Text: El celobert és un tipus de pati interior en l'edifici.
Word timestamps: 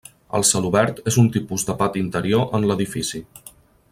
El 0.37 0.45
celobert 0.51 1.01
és 1.11 1.19
un 1.25 1.27
tipus 1.35 1.67
de 1.69 1.77
pati 1.83 2.03
interior 2.05 2.49
en 2.61 2.69
l'edifici. 2.71 3.25